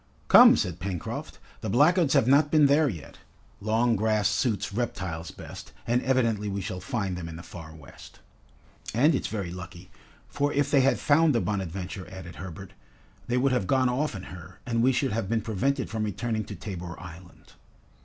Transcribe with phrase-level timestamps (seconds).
[0.29, 3.19] "Come," said Pencroft, "the blackguards have not been there yet.
[3.59, 8.19] Long grass suits reptiles best, and evidently we shall find them in the Far West."
[8.95, 9.91] "And it's very lucky,
[10.27, 12.73] for if they had found the 'Bonadventure'," added Herbert,
[13.27, 16.45] "they would have gone off in her, and we should have been prevented from returning
[16.45, 17.53] to Tabor Island."